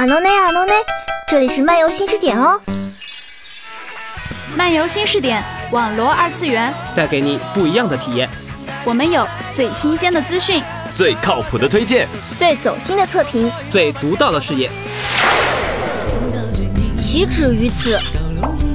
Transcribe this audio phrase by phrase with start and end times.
[0.00, 0.72] 阿诺内阿诺内，
[1.28, 2.58] 这里是漫游新视点哦。
[4.56, 8.26] 漫游新视点，网罗二次元，带给你不一样的体验。
[8.86, 14.70] 我们有最新鲜的资讯，最靠谱的推荐，最走心的测评，最独到的视野，
[16.96, 18.00] 岂止于此？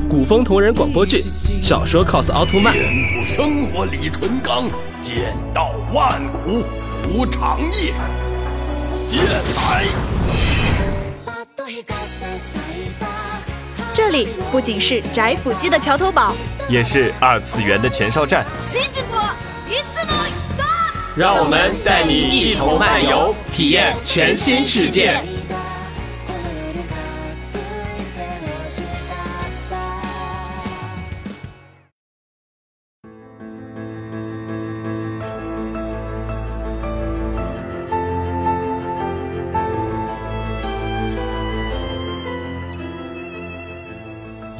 [0.07, 1.17] 古风同人广播剧，
[1.59, 2.85] 小说 cos 奥特曼，遍
[3.15, 4.69] 布生活李淳刚，
[5.01, 6.63] 剑道万古
[7.01, 7.95] 如长夜，
[9.07, 9.85] 剑来。
[13.93, 16.33] 这里不仅是宅腐姬的桥头堡，
[16.69, 18.45] 也是二次元的前哨站。
[21.15, 25.21] 让我们带你一同漫游，体验全新世界。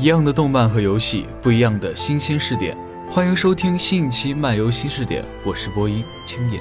[0.06, 2.78] 一样的动漫和游戏，不一样的新鲜视点。
[3.10, 6.60] 欢迎收听新一期漫游新视点，我是播音青野，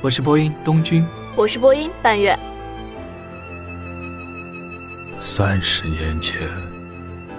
[0.00, 2.34] 我是播音东君，我是播音半月。
[5.18, 6.48] 三十年前，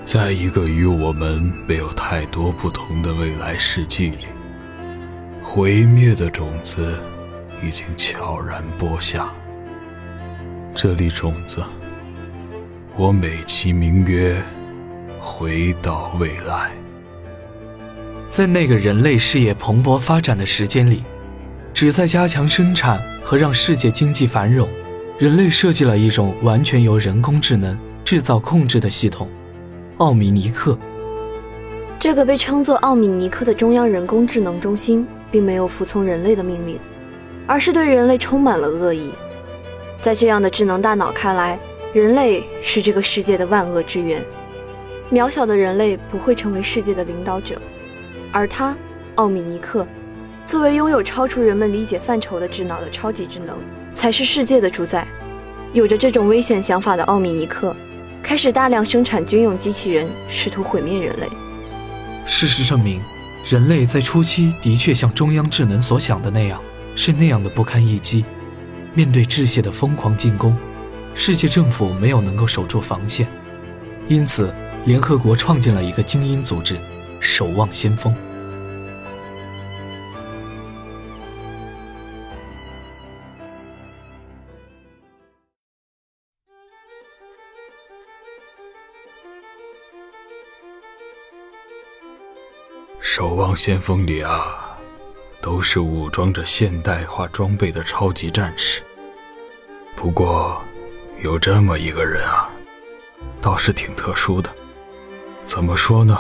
[0.04, 4.26] 在一个与我们没有太多不同的未来世纪里，
[5.42, 6.94] 毁灭的种子
[7.64, 9.34] 已经悄然播下。
[10.76, 11.64] 这粒种子，
[12.96, 14.40] 我美其名曰。
[15.20, 16.72] 回到未来，
[18.30, 21.04] 在那个人类事业蓬勃发展的时间里，
[21.74, 24.68] 旨在加强生产和让世界经济繁荣，
[25.18, 29.28] 人类设计了一种完全由人工智能制造控制的系统——
[30.00, 30.78] 奥米尼克。
[32.00, 36.80] 这个被称作奥米尼克的中央人工智能中心，并没有服从人类的命令，
[37.46, 39.12] 而是对人类充满了恶意。
[40.00, 41.60] 在这样的智能大脑看来，
[41.92, 44.24] 人类是这个世界的万恶之源。
[45.12, 47.60] 渺小的人类不会成为世界的领导者，
[48.32, 48.76] 而他，
[49.16, 49.88] 奥米尼克，
[50.46, 53.58] 作为拥有超出人们理解范畴的智脑的超级智能，
[53.92, 55.08] 才是世界的主宰。
[55.74, 57.76] 有着这种危险想法的奥米尼克，
[58.22, 61.28] 开始大量生产军用机器人，试图毁灭人类。
[62.28, 63.02] 事实证明，
[63.50, 66.62] 人类在初期的确像中央智能所想的那样，
[66.96, 68.24] 是那样的不堪一击。
[68.94, 70.56] 面对致谢的疯狂进攻，
[71.16, 73.28] 世界政府没有能够守住防线，
[74.08, 74.54] 因此。
[74.86, 76.80] 联合国创建了一个精英组织——
[77.22, 78.16] 守望先锋。
[93.00, 94.78] 守望先锋里啊，
[95.42, 98.82] 都是武装着现代化装备的超级战士。
[99.96, 100.64] 不过，
[101.22, 102.50] 有这么一个人啊，
[103.42, 104.50] 倒是挺特殊的。
[105.50, 106.16] 怎么说呢？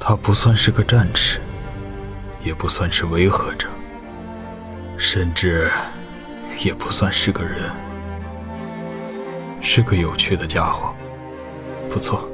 [0.00, 1.38] 他不算是个战士，
[2.42, 3.68] 也不算是维和者，
[4.96, 5.70] 甚至
[6.58, 7.70] 也不算是个人，
[9.60, 10.92] 是个有趣的家伙。
[11.88, 12.28] 不错，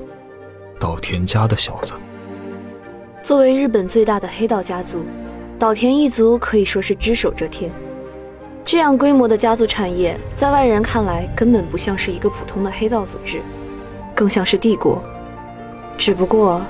[0.79, 1.93] 岛田家的小子。
[3.23, 5.05] 作为日本最大的黑道家族，
[5.59, 7.71] 岛田一族可以说是只手遮天。
[8.65, 13.43] 这样规模的家族产业，在外人看来根本不像是一个普通的黑道组织，
[14.15, 15.05] 更像是帝国。
[16.01, 16.65] 只不过，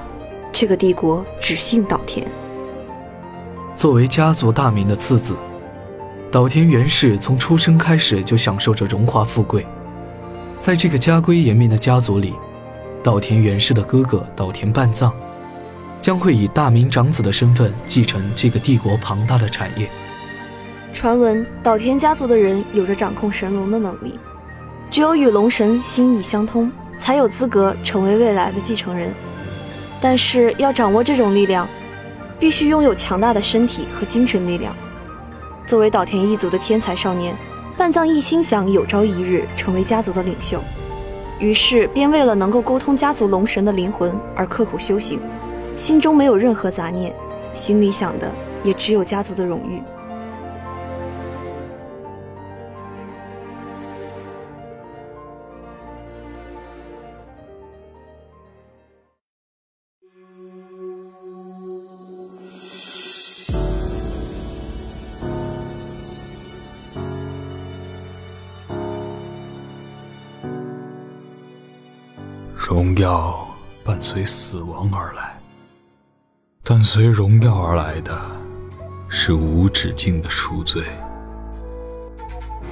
[0.50, 2.26] 这个帝国只姓岛田。
[3.76, 5.36] 作为家族大名的次子，
[6.32, 9.64] 岛田源氏从出生开始就享受着荣华富贵。
[10.60, 12.34] 在这个家规严明的家族里，
[13.04, 15.14] 岛田源氏的哥哥岛田半藏
[16.00, 19.88] 将会以大明长子的身份继承这个帝国庞大的产业。
[20.92, 24.18] 传闻岛田家族的人有着掌控神龙的能力，
[24.90, 26.68] 只有与龙神心意相通。
[27.00, 29.10] 才有资格成为未来的继承人，
[30.02, 31.66] 但是要掌握这种力量，
[32.38, 34.76] 必须拥有强大的身体和精神力量。
[35.66, 37.34] 作为岛田一族的天才少年，
[37.74, 40.60] 半藏一心想有朝一日成为家族的领袖，
[41.38, 45.18] 于是便为了能够沟通家族龙神的灵魂而刻苦修行，
[45.76, 47.14] 心中没有任何杂念，
[47.54, 48.30] 心里想的
[48.62, 49.82] 也只有家族的荣誉。
[72.70, 73.48] 荣耀
[73.82, 75.36] 伴随死亡而来，
[76.62, 78.16] 但随荣耀而来的
[79.08, 80.84] 是无止境的赎罪。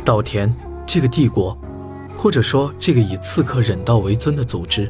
[0.04, 0.54] 岛田
[0.86, 1.58] 这个帝国，
[2.16, 4.88] 或者说，这个以刺客忍道为尊的组织，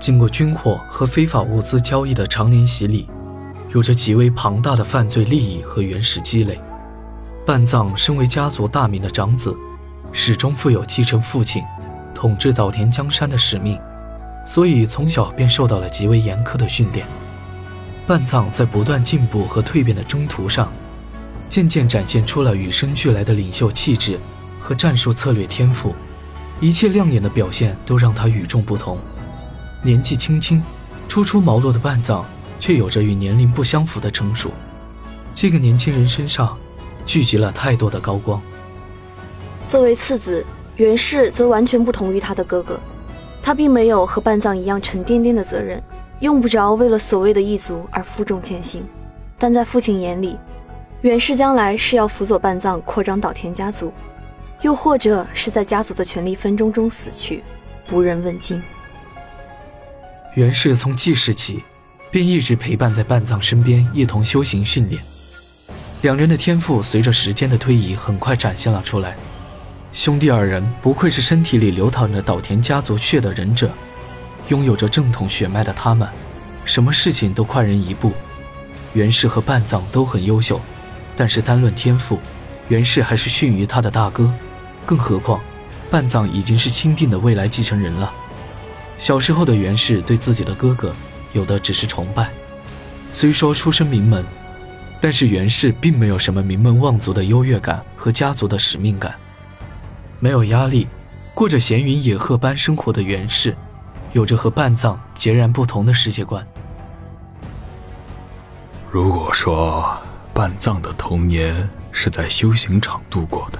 [0.00, 3.06] 经过军火和非法物资交易的常年洗礼，
[3.74, 6.58] 有着极为庞大的犯罪利益和原始积累。
[7.44, 9.54] 半藏身为家族大名的长子，
[10.10, 11.62] 始终负有继承父亲、
[12.14, 13.78] 统治岛田江山的使命，
[14.48, 17.06] 所以从小便受到了极为严苛的训练。
[18.06, 20.72] 半藏在不断进步和蜕变的征途上，
[21.50, 24.18] 渐渐展现出了与生俱来的领袖气质
[24.58, 25.94] 和战术策略天赋。
[26.60, 28.98] 一切亮眼的表现都让他与众不同。
[29.82, 30.62] 年纪轻轻、
[31.08, 32.24] 初出茅庐的半藏，
[32.58, 34.50] 却有着与年龄不相符的成熟。
[35.34, 36.56] 这个年轻人身上
[37.04, 38.40] 聚集了太多的高光。
[39.68, 40.44] 作为次子，
[40.76, 42.80] 袁氏则完全不同于他的哥哥。
[43.48, 45.82] 他并没有和半藏一样沉甸甸的责任，
[46.20, 48.86] 用不着为了所谓的一族而负重前行。
[49.38, 50.38] 但在父亲眼里，
[51.00, 53.90] 袁氏将来是要辅佐半藏扩张岛田家族。
[54.60, 57.42] 又或者是在家族的权力纷争中死去，
[57.90, 58.62] 无人问津。
[60.34, 61.64] 袁氏从记事起，
[62.10, 65.02] 便一直陪伴在半藏身边，一同修行训练。
[66.02, 69.16] 两人的天赋随着时间的推移，很快展现了出来。
[69.92, 73.70] 兄弟二人不愧是身体里流淌着岛田家族血的忍者，
[74.48, 76.08] 拥有着正统血脉的他们，
[76.64, 78.12] 什么事情都快人一步。
[78.92, 80.60] 袁氏和半藏都很优秀，
[81.16, 82.18] 但是单论天赋，
[82.68, 84.32] 袁氏还是逊于他的大哥。
[84.86, 85.40] 更何况，
[85.90, 88.12] 半藏已经是钦定的未来继承人了。
[88.98, 90.94] 小时候的袁氏对自己的哥哥，
[91.32, 92.30] 有的只是崇拜。
[93.10, 94.24] 虽说出身名门，
[95.00, 99.14] 但是袁氏并没有什么名门望族的优越感和家族的使命感。
[100.20, 100.86] 没有压力，
[101.34, 103.56] 过着闲云野鹤般生活的袁氏，
[104.12, 106.46] 有着和半藏截然不同的世界观。
[108.90, 109.96] 如果说
[110.34, 113.58] 半藏的童年是在修行场度过的，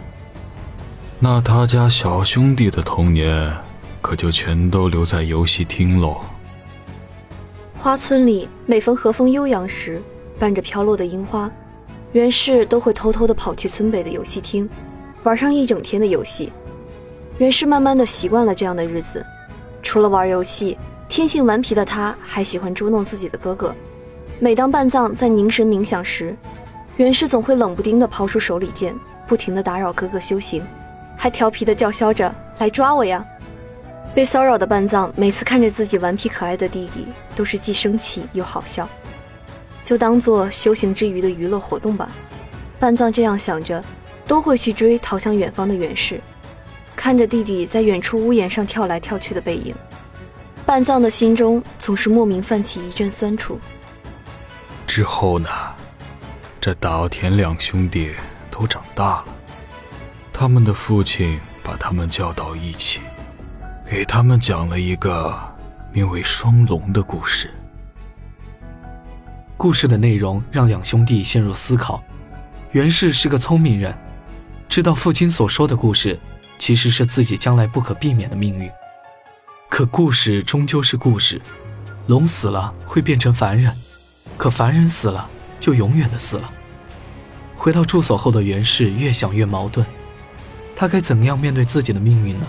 [1.21, 3.53] 那他家小兄弟的童年，
[4.01, 6.21] 可就全都留在游戏厅喽。
[7.77, 10.03] 花村里每逢和风悠扬时，
[10.39, 11.49] 伴着飘落的樱花，
[12.13, 14.69] 袁氏都会偷偷的跑去村北的游戏厅，
[15.29, 16.51] 玩上一整天的游戏。
[17.37, 19.23] 袁氏慢慢的习惯了这样的日子，
[19.83, 23.75] 除了玩游戏，天性顽皮的他还喜欢捉弄自己的哥哥。
[24.39, 26.35] 每当半藏在凝神冥想时，
[26.97, 30.67] 袁氏总会冷不丁的抛出手里剑，不停的打扰哥哥修行。
[31.15, 33.23] 还调皮的叫嚣着：“来抓我呀！”
[34.15, 38.89] 被骚扰的半藏每次看着自己顽皮可爱的弟弟，都是既生气又好笑，
[39.85, 42.09] 就当做修行之余的娱乐活动吧。
[42.81, 43.85] 半藏这样想着，
[44.29, 46.21] 都会去追逃向远方的袁氏，
[46.95, 49.75] 看着弟弟在远处屋檐上跳来跳去的背影，
[50.67, 53.59] 半藏的心中总是莫名泛起一阵酸楚。
[54.87, 55.49] 之后呢？
[56.61, 58.11] 这岛田两兄弟
[58.51, 59.27] 都长大了。
[60.33, 63.01] 他们的父亲把他们叫到一起，
[63.89, 65.35] 给他们讲了一个
[65.93, 67.51] 名为“双龙”的故事。
[69.57, 72.03] 故事的内容让两兄弟陷入思考。
[72.73, 73.97] 袁氏是个聪明人，
[74.69, 76.19] 知道父亲所说的故事
[76.59, 78.71] 其实是自己将来不可避免的命运。
[79.69, 81.41] 可故事终究是故事，
[82.07, 83.75] 龙死了会变成凡人，
[84.37, 85.29] 可凡人死了
[85.59, 86.53] 就永远的死了。
[87.57, 89.85] 回到住所后的袁氏越想越矛盾。
[90.77, 92.47] 他该怎样面对自己的命运呢？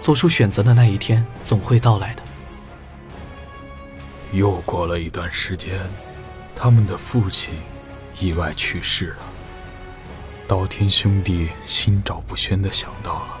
[0.00, 2.22] 做出选择的那一天总会到来的。
[4.32, 5.78] 又过了一段时间，
[6.56, 7.54] 他们的父亲
[8.18, 9.33] 意外去世了。
[10.46, 13.40] 岛田兄弟心照不宣地想到了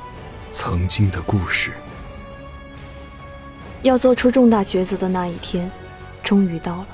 [0.50, 1.72] 曾经的故事。
[3.82, 5.70] 要做出重大抉择的那一天，
[6.22, 6.86] 终于到了。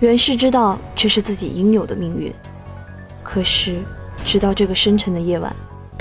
[0.00, 2.30] 袁氏知道这是自己应有的命运，
[3.22, 3.80] 可是
[4.26, 5.54] 直到这个深沉的夜晚。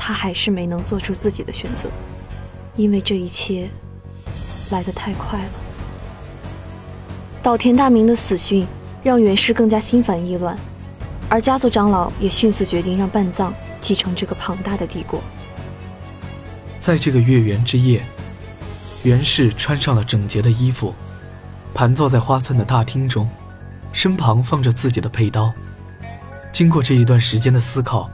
[0.04, 1.88] 他还是没能做出自己的选择，
[2.76, 3.70] 因为这一切
[4.72, 5.50] 来得太快了。
[7.44, 8.66] 岛田大明的死讯
[9.04, 10.58] 让袁氏更加心烦意乱，
[11.32, 15.22] 而家族长老也迅速决定让半藏继承这个庞大的帝国。
[16.78, 18.04] 在这个月圆之夜，
[19.04, 20.94] 袁氏穿上了整洁的衣服，
[21.74, 23.30] 盘坐在花村的大厅中，
[23.94, 25.54] 身旁放着自己的佩刀。
[26.52, 28.12] 经过这一段时间的思考。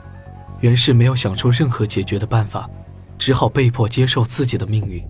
[0.60, 2.68] 袁氏没有想出任何解决的办法，
[3.16, 5.04] 只好被迫接受自己的命运。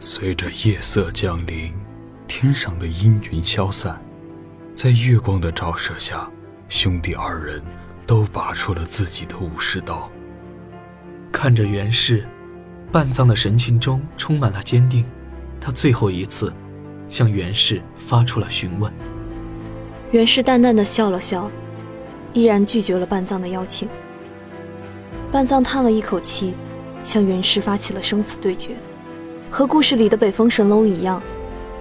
[0.00, 1.72] 随着夜色降临，
[2.28, 4.00] 天上的阴云消散，
[4.72, 6.30] 在月光的照射下，
[6.68, 7.60] 兄弟二人
[8.06, 10.08] 都拔出了自己的武士刀，
[11.32, 12.24] 看着袁氏。
[12.90, 15.04] 半藏的神情中充满了坚定，
[15.60, 16.50] 他最后一次
[17.08, 18.90] 向袁氏发出了询问。
[20.10, 21.50] 袁氏淡淡的笑了笑，
[22.32, 23.86] 依然拒绝了半藏的邀请。
[25.30, 26.54] 半藏叹了一口气，
[27.04, 28.70] 向袁氏发起了生死对决。
[29.50, 31.22] 和故事里的北风神龙一样，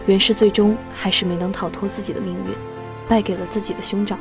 [0.06, 2.54] 袁氏最终还是没能逃脱自己的命运，
[3.10, 4.18] 败给了自己的兄长。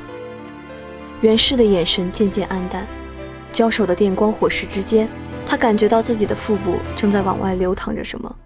[1.20, 2.86] 袁氏的眼神渐渐暗淡，
[3.52, 5.08] 交手的电光火石之间，
[5.46, 8.36] 他感觉到自己的腹部正在往外流淌着什么，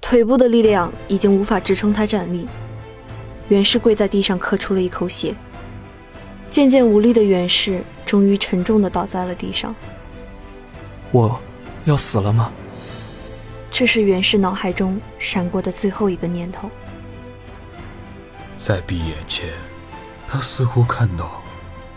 [0.00, 2.46] 腿部的力量已经无法支撑他站立。
[3.48, 5.34] 袁氏跪在地上，咳出了一口血。
[6.50, 9.74] 渐渐无力的袁氏终于沉重地倒在了地上。
[11.12, 11.38] 我
[11.84, 12.52] 要死了吗？
[13.70, 16.70] 这是袁氏脑海中闪过的最后一个念头。
[18.56, 19.50] 在闭眼前，
[20.28, 21.42] 他似乎看到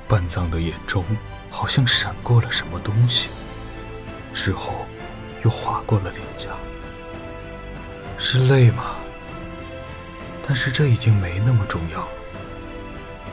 [0.07, 1.03] 半藏的眼中
[1.49, 3.29] 好像闪过了什么东西，
[4.33, 4.85] 之后
[5.43, 6.49] 又划过了脸颊。
[8.19, 8.95] 是泪吗？
[10.45, 12.07] 但是这已经没那么重要了。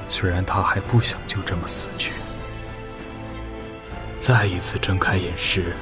[0.09, 2.12] 虽然他还不想就这么死去。
[4.21, 5.75] 再一次睁开眼时，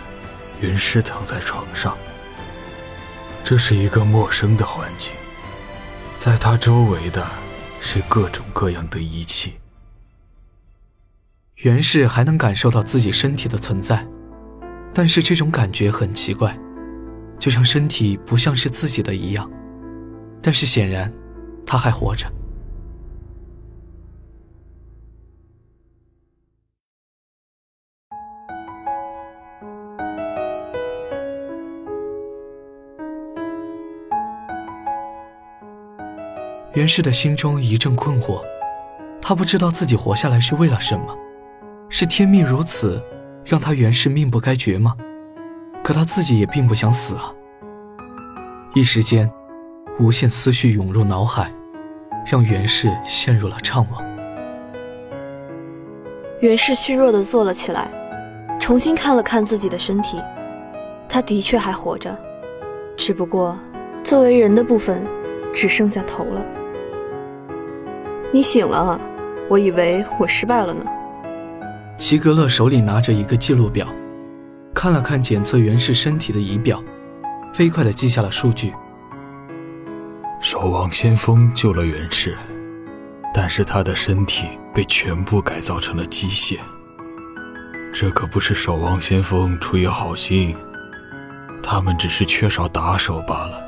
[0.61, 1.97] 云氏躺在床上。
[3.49, 5.13] 这是一个陌生的环境，
[6.17, 7.25] 在他周围的
[7.79, 9.55] 是各种各样的仪器。
[11.59, 14.05] 袁氏还能感受到自己身体的存在，
[14.93, 16.59] 但是这种感觉很奇怪，
[17.39, 19.49] 就像身体不像是自己的一样。
[20.43, 21.13] 但是显然，
[21.65, 22.27] 他还活着。
[36.77, 38.43] 袁氏的心中一阵困惑，
[39.23, 41.17] 他不知道自己活下来是为了什么，
[41.89, 43.03] 是天命如此，
[43.47, 44.95] 让他袁氏命不该绝吗？
[45.83, 47.33] 可他自己也并不想死啊。
[48.75, 49.31] 一时间，
[49.99, 51.51] 无限思绪涌入脑海，
[52.27, 54.05] 让袁氏陷入了怅惘。
[56.41, 57.89] 袁氏虚弱地坐了起来，
[58.61, 60.21] 重新看了看自己的身体，
[61.09, 62.15] 他的确还活着，
[62.99, 63.59] 只不过
[64.05, 65.07] 作为人的部分
[65.55, 66.45] 只剩下头了。
[68.33, 69.01] 你醒了，
[69.49, 70.85] 我以为我失败了呢。
[71.97, 73.87] 齐格勒手里拿着一个记录表，
[74.75, 76.83] 看了看检测袁氏身体的仪表，
[77.55, 78.75] 飞快地记下了数据。
[80.41, 82.37] 守望先锋救了袁氏，
[83.33, 86.59] 但是他的身体被全部改造成了机械。
[87.95, 90.55] 这可不是守望先锋出于好心，
[91.63, 93.63] 他们只是缺少打手罢了。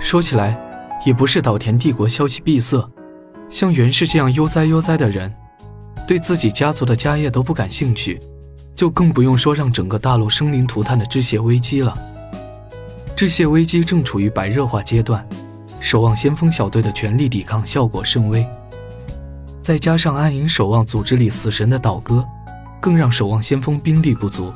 [0.00, 0.58] 说起来。
[1.04, 2.88] 也不是岛田帝国消息闭塞，
[3.48, 5.32] 像袁氏这样悠哉悠哉的人，
[6.06, 8.20] 对自己家族的家业都不感兴趣，
[8.74, 11.96] 就更不用说让整个大陆生灵涂炭的致谢危机了。
[13.16, 15.26] 致谢危机正处于白热化阶段，
[15.80, 18.46] 守望先锋小队的全力抵抗效果甚微，
[19.62, 22.24] 再加上暗影守望组织里死神的倒戈，
[22.80, 24.52] 更让守望先锋兵力不足，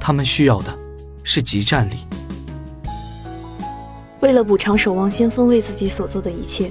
[0.00, 0.74] 他们需要的
[1.22, 1.96] 是集战力。
[4.22, 6.70] 为了补偿守望先锋为自己所做的一切，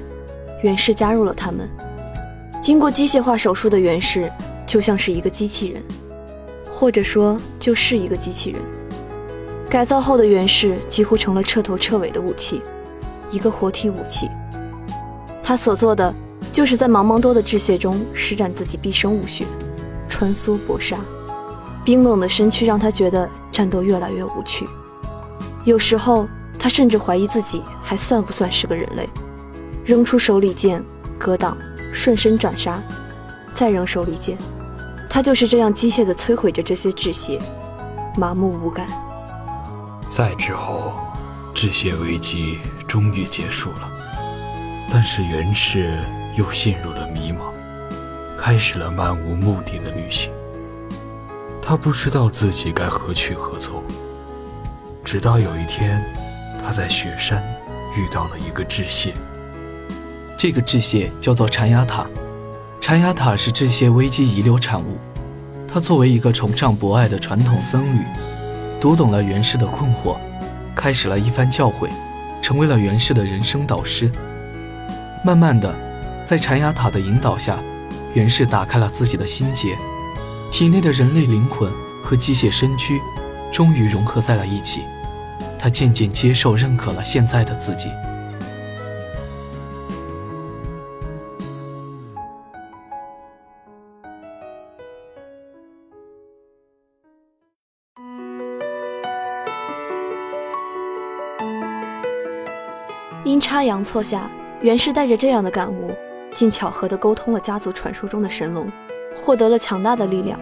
[0.64, 1.70] 袁氏加入了他们。
[2.62, 4.32] 经过机械化手术的袁氏
[4.66, 5.84] 就像是一个机器人，
[6.72, 8.62] 或者说就是一个机器人。
[9.70, 12.62] 改造后的袁氏几乎成了彻头彻尾的武器，
[13.30, 14.30] 一个活体武器。
[15.44, 16.14] 他所做的
[16.54, 19.44] 就是在茫茫多的致谢中施展自己毕生武学，
[20.08, 20.96] 穿梭搏杀。
[21.84, 24.66] 冰冷的身躯让他觉得战斗越来越无趣，
[25.66, 26.26] 有时候。
[26.64, 29.10] 他甚至怀疑自己还算不算是个人类，
[29.84, 30.84] 扔出手里剑，
[31.18, 31.58] 格挡，
[31.92, 32.80] 顺身斩杀，
[33.52, 34.38] 再扔手里剑，
[35.10, 37.42] 他就是这样机械地摧毁着这些致谢，
[38.16, 38.86] 麻木无感。
[40.08, 40.94] 再之后，
[41.52, 43.92] 致谢危机终于结束了，
[44.92, 45.98] 但是袁氏
[46.36, 47.40] 又陷入了迷茫，
[48.38, 50.32] 开始了漫无目的的旅行。
[51.60, 53.84] 他不知道自己该何去何从，
[55.04, 56.06] 直到有一天。
[56.64, 57.44] 他在雪山
[57.96, 59.14] 遇到了一个致谢，
[60.38, 62.06] 这个致谢叫做禅雅塔。
[62.80, 64.98] 禅雅塔是致谢危机遗留产物。
[65.68, 68.04] 他作为一个崇尚博爱的传统僧侣，
[68.80, 70.18] 读懂了袁氏的困惑，
[70.76, 71.90] 开始了一番教诲，
[72.42, 74.12] 成为了袁氏的人生导师。
[75.24, 75.74] 慢慢的，
[76.26, 77.58] 在禅雅塔的引导下，
[78.14, 79.78] 袁氏打开了自己的心结，
[80.52, 81.72] 体内的人类灵魂
[82.04, 83.00] 和机械身躯
[83.52, 84.82] 终于融合在了一起。
[85.62, 87.88] 他渐渐接受、认可了现在的自己。
[103.24, 104.28] 阴差阳错下，
[104.62, 105.92] 袁氏带着这样的感悟，
[106.34, 108.68] 竟巧合地沟通了家族传说中的神龙，
[109.24, 110.40] 获得了强大的力量，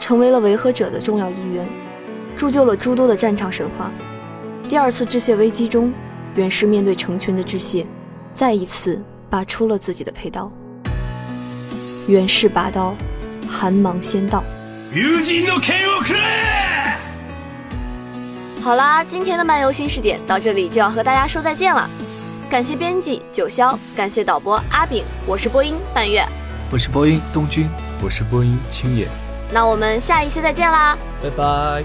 [0.00, 1.64] 成为了维和者的重要一员，
[2.36, 3.92] 铸就了诸多的战场神话。
[4.70, 5.92] 第二次致谢危机中，
[6.36, 7.84] 袁氏面对成群的致谢，
[8.32, 10.48] 再一次拔出了自己的佩刀。
[12.06, 12.94] 袁氏拔刀，
[13.48, 14.44] 寒芒先到。
[18.62, 21.90] 好啦，今天的漫游新视点到这里就要和大家说再见了。
[22.48, 26.24] 感谢编辑九霄，感谢导播阿炳，我是播音半月，
[26.70, 27.68] 我是播音东君，
[28.04, 29.08] 我是播音青野。
[29.52, 31.82] 那我们下一期再见啦，拜拜。